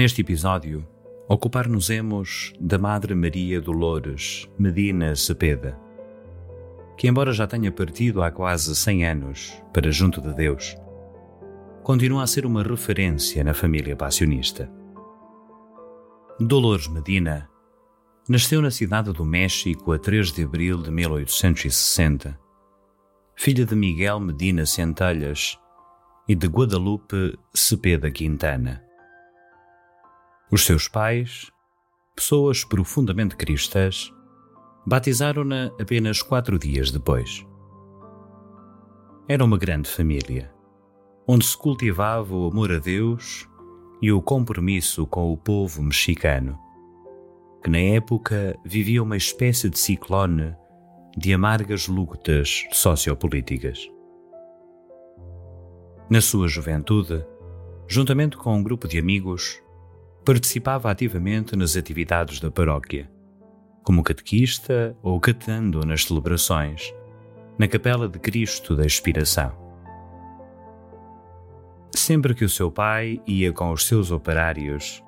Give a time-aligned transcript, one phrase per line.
[0.00, 0.88] Neste episódio,
[1.28, 5.78] ocupar-nos-emos da Madre Maria Dolores Medina Cepeda,
[6.96, 10.74] que, embora já tenha partido há quase 100 anos para junto de Deus,
[11.82, 14.72] continua a ser uma referência na família passionista.
[16.40, 17.46] Dolores Medina
[18.26, 22.40] nasceu na cidade do México a 3 de abril de 1860,
[23.36, 25.58] filha de Miguel Medina Centelhas
[26.26, 28.88] e de Guadalupe Cepeda Quintana.
[30.52, 31.48] Os seus pais,
[32.16, 34.12] pessoas profundamente cristãs,
[34.84, 37.46] batizaram-na apenas quatro dias depois.
[39.28, 40.52] Era uma grande família,
[41.24, 43.48] onde se cultivava o amor a Deus
[44.02, 46.58] e o compromisso com o povo mexicano,
[47.62, 50.52] que na época vivia uma espécie de ciclone
[51.16, 53.88] de amargas lutas sociopolíticas.
[56.10, 57.24] Na sua juventude,
[57.86, 59.62] juntamente com um grupo de amigos,
[60.24, 63.10] participava ativamente nas atividades da paróquia,
[63.82, 66.92] como catequista ou catando nas celebrações,
[67.58, 69.52] na Capela de Cristo da Expiração.
[71.94, 75.02] Sempre que o seu pai ia com os seus operários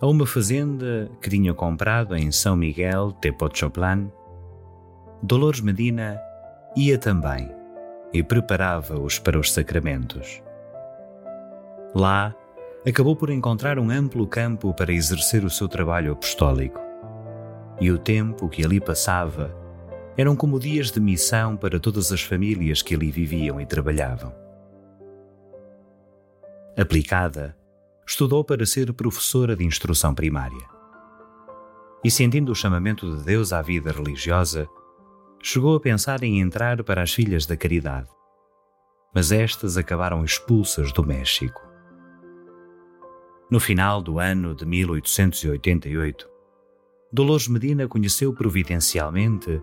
[0.00, 4.10] a uma fazenda que tinha comprado em São Miguel Tepoztlán,
[5.22, 6.20] Dolores Medina
[6.76, 7.50] ia também
[8.12, 10.40] e preparava-os para os sacramentos.
[11.94, 12.34] Lá,
[12.88, 16.80] acabou por encontrar um amplo campo para exercer o seu trabalho apostólico.
[17.80, 19.54] E o tempo que ali passava
[20.16, 24.34] eram como dias de missão para todas as famílias que ali viviam e trabalhavam.
[26.76, 27.56] Aplicada,
[28.06, 30.66] estudou para ser professora de instrução primária.
[32.02, 34.66] E sentindo o chamamento de Deus à vida religiosa,
[35.42, 38.08] chegou a pensar em entrar para as Filhas da Caridade.
[39.14, 41.67] Mas estas acabaram expulsas do México.
[43.50, 46.28] No final do ano de 1888,
[47.10, 49.62] Dolores Medina conheceu providencialmente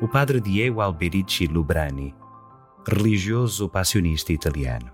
[0.00, 2.14] o padre Diego Alberici Lubrani,
[2.86, 4.90] religioso passionista italiano.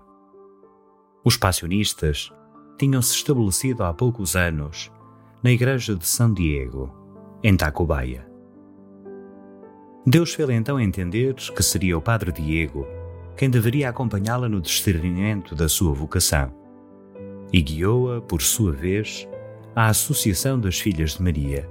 [1.23, 2.29] Os passionistas
[2.77, 4.91] tinham-se estabelecido há poucos anos
[5.41, 6.93] na igreja de São Diego,
[7.41, 8.29] em Tacubaya.
[10.05, 12.85] Deus fez-lhe então entender que seria o padre Diego
[13.37, 16.64] quem deveria acompanhá-la no discernimento da sua vocação
[17.51, 19.27] e guiou-a, por sua vez,
[19.75, 21.69] à Associação das Filhas de Maria,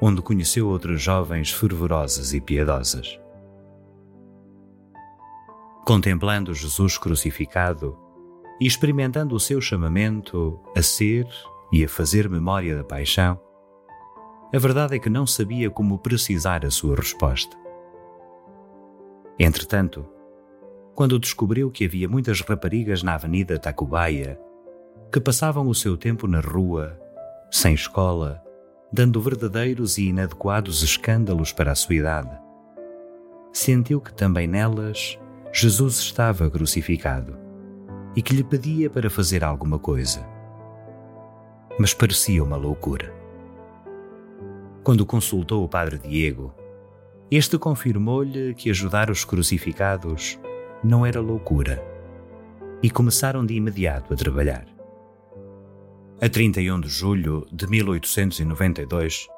[0.00, 3.18] onde conheceu outras jovens fervorosas e piedosas.
[5.86, 7.96] Contemplando Jesus crucificado
[8.60, 11.26] e experimentando o seu chamamento a ser
[11.72, 13.40] e a fazer memória da paixão,
[14.52, 17.56] a verdade é que não sabia como precisar a sua resposta.
[19.38, 20.06] Entretanto,
[20.94, 24.40] quando descobriu que havia muitas raparigas na Avenida Tacubaya
[25.12, 26.98] que passavam o seu tempo na rua,
[27.50, 28.42] sem escola,
[28.92, 32.38] dando verdadeiros e inadequados escândalos para a sua idade.
[33.52, 35.18] Sentiu que também nelas
[35.52, 37.38] Jesus estava crucificado
[38.14, 40.26] e que lhe pedia para fazer alguma coisa.
[41.78, 43.12] Mas parecia uma loucura.
[44.82, 46.54] Quando consultou o padre Diego,
[47.30, 50.38] este confirmou-lhe que ajudar os crucificados
[50.84, 51.82] não era loucura
[52.82, 54.75] e começaram de imediato a trabalhar.
[56.18, 59.28] A 31 de julho de 1892,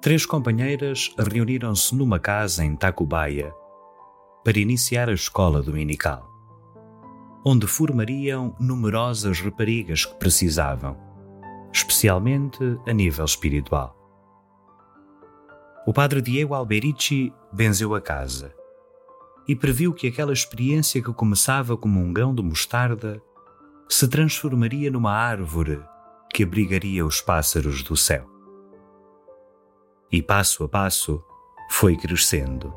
[0.00, 3.52] três companheiras reuniram-se numa casa em Tacubaya
[4.44, 6.30] para iniciar a escola dominical,
[7.44, 10.96] onde formariam numerosas raparigas que precisavam,
[11.72, 13.96] especialmente a nível espiritual.
[15.84, 18.54] O padre Diego Alberici benzeu a casa
[19.48, 23.20] e previu que aquela experiência que começava como um grão de mostarda
[23.92, 25.82] se transformaria numa árvore
[26.32, 28.24] que abrigaria os pássaros do céu.
[30.12, 31.20] E passo a passo
[31.68, 32.72] foi crescendo.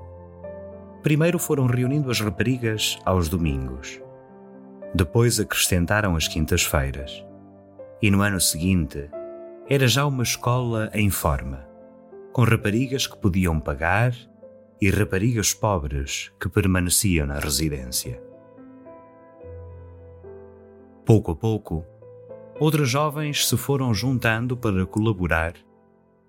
[1.03, 4.01] Primeiro foram reunindo as raparigas aos domingos.
[4.95, 7.23] Depois acrescentaram as quintas-feiras.
[8.01, 9.07] E no ano seguinte
[9.69, 11.63] era já uma escola em forma,
[12.31, 14.15] com raparigas que podiam pagar
[14.81, 18.32] e raparigas pobres que permaneciam na residência.
[21.05, 21.85] Pouco a pouco,
[22.57, 25.53] outras jovens se foram juntando para colaborar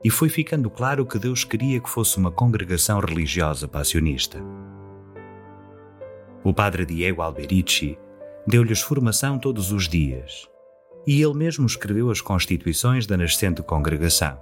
[0.02, 4.38] e foi ficando claro que Deus queria que fosse uma congregação religiosa passionista.
[6.42, 7.96] O padre Diego Alberici
[8.44, 10.48] deu-lhes formação todos os dias
[11.06, 14.40] e ele mesmo escreveu as constituições da nascente congregação.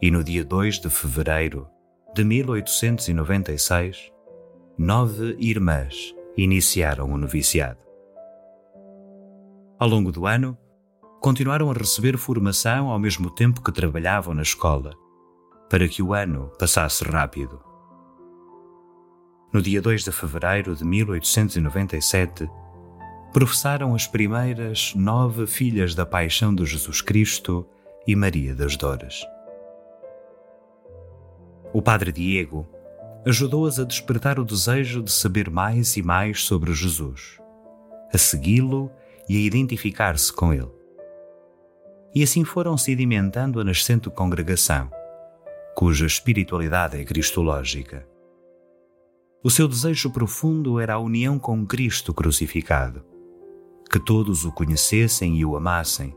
[0.00, 1.66] E no dia 2 de fevereiro
[2.14, 4.12] de 1896,
[4.76, 7.85] nove irmãs iniciaram o noviciado.
[9.78, 10.56] Ao longo do ano,
[11.20, 14.94] continuaram a receber formação ao mesmo tempo que trabalhavam na escola,
[15.68, 17.60] para que o ano passasse rápido.
[19.52, 22.48] No dia 2 de fevereiro de 1897,
[23.34, 27.66] professaram as primeiras nove filhas da Paixão de Jesus Cristo
[28.06, 29.26] e Maria das Dores.
[31.74, 32.66] O padre Diego
[33.26, 37.38] ajudou-as a despertar o desejo de saber mais e mais sobre Jesus,
[38.10, 38.90] a segui-lo
[39.28, 40.70] e a identificar-se com ele.
[42.14, 44.90] E assim foram sedimentando a nascente congregação,
[45.74, 48.06] cuja espiritualidade é cristológica.
[49.42, 53.04] O seu desejo profundo era a união com Cristo crucificado,
[53.90, 56.16] que todos o conhecessem e o amassem,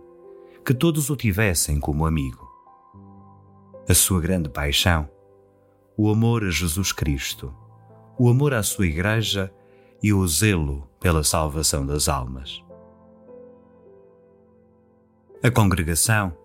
[0.66, 2.48] que todos o tivessem como amigo.
[3.88, 5.10] A sua grande paixão
[6.02, 7.54] o amor a Jesus Cristo,
[8.18, 9.54] o amor à sua Igreja
[10.02, 12.64] e o zelo pela salvação das almas.
[15.42, 16.36] A congregação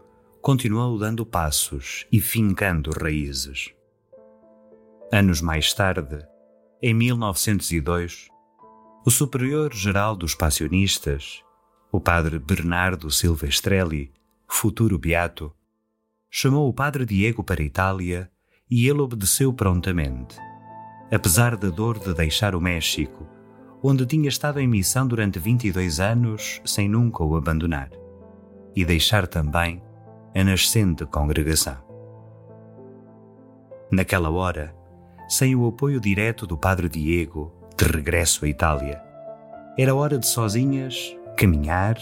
[0.40, 3.74] continuou dando passos e fincando raízes.
[5.12, 6.24] Anos mais tarde,
[6.80, 8.28] em 1902,
[9.04, 11.42] o superior-geral dos passionistas,
[11.90, 14.12] o padre Bernardo Silvestrelli,
[14.46, 15.52] futuro beato,
[16.30, 18.30] chamou o padre Diego para a Itália
[18.70, 20.36] e ele obedeceu prontamente.
[21.12, 23.26] Apesar da dor de deixar o México,
[23.82, 27.90] onde tinha estado em missão durante 22 anos sem nunca o abandonar,
[28.74, 29.82] e deixar também
[30.34, 31.76] a nascente congregação.
[33.90, 34.74] Naquela hora,
[35.28, 39.02] sem o apoio direto do Padre Diego, de regresso à Itália,
[39.78, 41.96] era hora de sozinhas caminhar,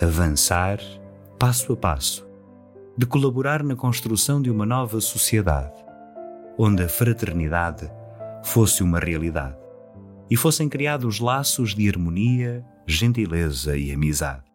[0.00, 0.78] avançar,
[1.38, 2.26] passo a passo,
[2.96, 5.74] de colaborar na construção de uma nova sociedade,
[6.56, 7.90] onde a fraternidade
[8.42, 9.56] fosse uma realidade
[10.30, 14.53] e fossem criados laços de harmonia, gentileza e amizade.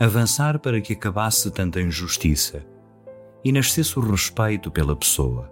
[0.00, 2.64] Avançar para que acabasse tanta injustiça
[3.44, 5.50] e nascesse o respeito pela pessoa,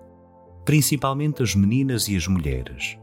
[0.64, 2.98] principalmente as meninas e as mulheres.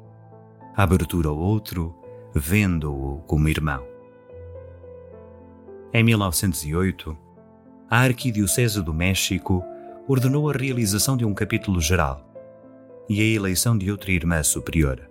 [0.75, 1.95] A abertura ao outro,
[2.33, 3.83] vendo-o como irmão.
[5.93, 7.17] Em 1908,
[7.89, 9.63] a Arquidiocese do México
[10.07, 12.27] ordenou a realização de um capítulo geral
[13.09, 15.09] e a eleição de outra irmã superiora.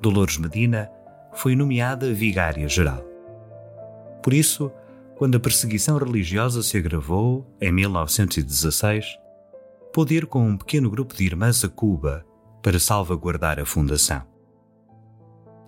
[0.00, 0.90] Dolores Medina
[1.32, 3.09] foi nomeada vigária geral.
[4.22, 4.70] Por isso,
[5.16, 9.06] quando a perseguição religiosa se agravou em 1916,
[9.92, 12.24] pôde ir com um pequeno grupo de irmãs a Cuba
[12.62, 14.22] para salvaguardar a fundação.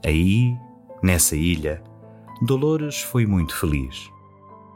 [0.05, 0.55] Aí,
[1.03, 1.83] nessa ilha,
[2.43, 4.11] Dolores foi muito feliz,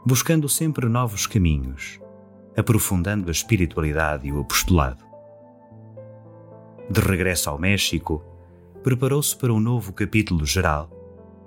[0.05, 1.99] buscando sempre novos caminhos
[2.57, 5.05] aprofundando a espiritualidade e o apostolado.
[6.89, 8.23] De regresso ao México,
[8.81, 10.89] preparou-se para um novo capítulo geral,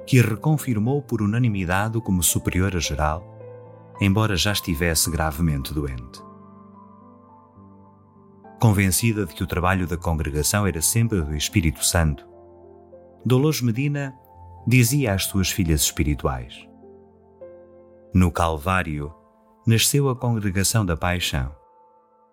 [0.06, 3.24] que reconfirmou por unanimidade como superiora geral,
[4.00, 6.22] embora já estivesse gravemente doente.
[8.60, 12.28] Convencida de que o trabalho da congregação era sempre do Espírito Santo,
[13.24, 14.14] Dolores Medina
[14.66, 16.66] dizia às suas filhas espirituais:
[18.14, 19.14] No Calvário,
[19.66, 21.54] nasceu a Congregação da Paixão,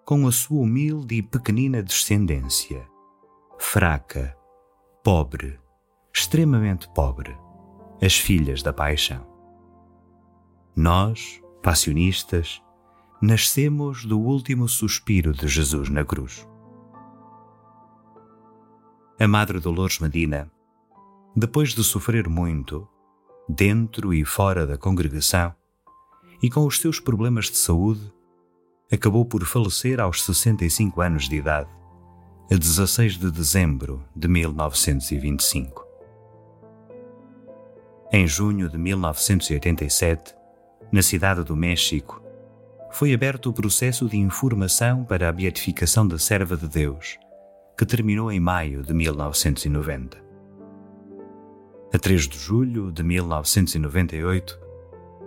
[0.05, 2.88] com a sua humilde e pequenina descendência,
[3.57, 4.36] fraca,
[5.03, 5.59] pobre,
[6.13, 7.36] extremamente pobre,
[8.01, 9.25] as filhas da Paixão.
[10.75, 12.62] Nós, passionistas,
[13.22, 16.48] nascemos do último suspiro de Jesus na cruz.
[19.20, 20.51] A Madre Dolores Medina,
[21.36, 22.88] depois de sofrer muito,
[23.50, 25.56] dentro e fora da congregação,
[26.42, 28.13] e com os seus problemas de saúde,
[28.92, 31.70] acabou por falecer aos 65 anos de idade,
[32.51, 35.87] a 16 de dezembro de 1925.
[38.10, 40.34] Em junho de 1987,
[40.90, 42.22] na cidade do México,
[42.90, 47.18] foi aberto o processo de informação para a beatificação da serva de Deus,
[47.78, 50.18] que terminou em maio de 1990.
[51.94, 54.58] A 3 de julho de 1998,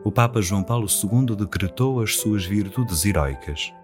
[0.02, 3.74] o Papa João Paulo II decretou as suas virtudes heroicas,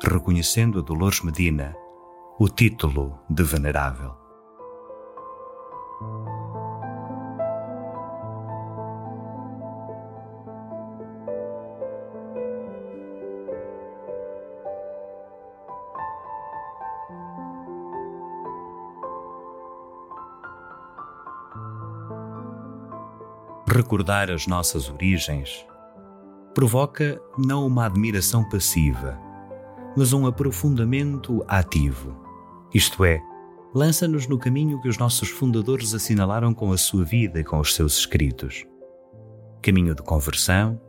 [0.00, 1.74] reconhecendo a Dolores Medina
[2.38, 4.17] o título de Venerável.
[23.78, 25.64] Recordar as nossas origens
[26.52, 29.16] provoca não uma admiração passiva,
[29.96, 32.16] mas um aprofundamento ativo.
[32.74, 33.22] Isto é,
[33.72, 37.76] lança-nos no caminho que os nossos fundadores assinalaram com a sua vida e com os
[37.76, 38.66] seus escritos.
[39.62, 40.80] Caminho de conversão,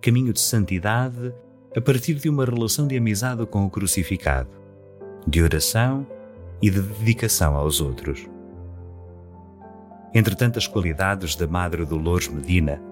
[0.00, 1.34] caminho de santidade
[1.76, 4.50] a partir de uma relação de amizade com o crucificado,
[5.26, 6.06] de oração
[6.62, 8.31] e de dedicação aos outros.
[10.14, 12.82] Entre tantas qualidades da Madre Dolores Medina,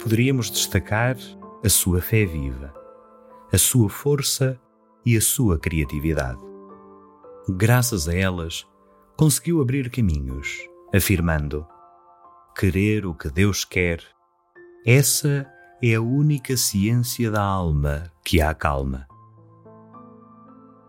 [0.00, 1.16] poderíamos destacar
[1.64, 2.72] a sua fé viva,
[3.52, 4.60] a sua força
[5.04, 6.40] e a sua criatividade.
[7.48, 8.64] Graças a elas,
[9.16, 11.66] conseguiu abrir caminhos, afirmando:
[12.56, 14.00] Querer o que Deus quer,
[14.86, 15.50] essa
[15.82, 19.06] é a única ciência da alma que a acalma.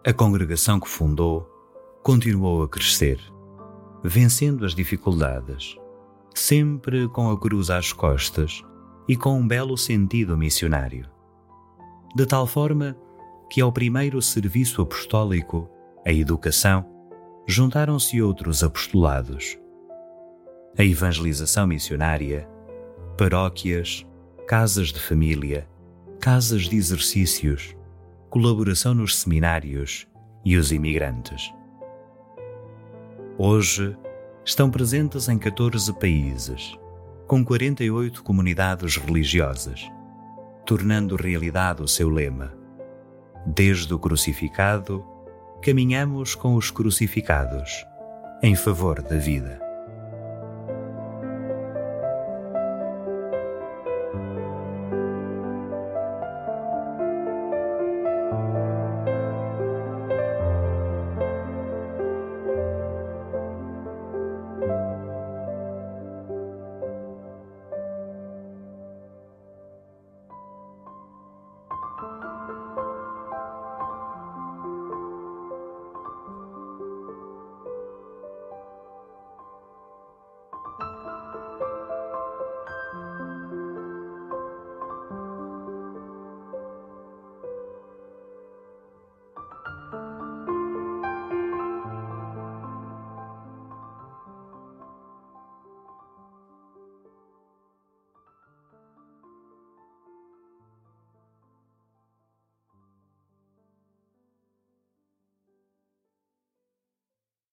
[0.05, 1.49] A congregação que fundou
[2.03, 3.19] continuou a crescer,
[4.07, 5.75] vencendo as dificuldades,
[6.33, 8.63] sempre com a cruz às costas
[9.05, 11.09] e com um belo sentido missionário.
[12.15, 12.95] De tal forma
[13.49, 15.69] que ao primeiro serviço apostólico,
[16.05, 16.85] a educação,
[17.45, 19.57] juntaram-se outros apostolados.
[20.77, 22.47] A evangelização missionária,
[23.17, 24.05] paróquias,
[24.47, 25.67] casas de família,
[26.19, 27.75] casas de exercícios,
[28.29, 30.07] colaboração nos seminários
[30.45, 31.56] e os imigrantes.
[33.39, 33.95] Hoje
[34.43, 36.75] estão presentes em 14 países
[37.27, 39.87] com 48 comunidades religiosas,
[40.65, 42.51] tornando realidade o seu lema:
[43.45, 45.05] Desde o crucificado,
[45.61, 47.85] caminhamos com os crucificados,
[48.41, 49.66] em favor da vida.